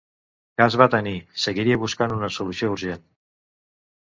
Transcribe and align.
Cas 0.61 0.77
va 0.81 0.87
tenir, 0.95 1.13
seguiria 1.43 1.79
buscant 1.83 2.17
una 2.17 2.33
solució 2.39 2.73
urgent. 2.79 3.07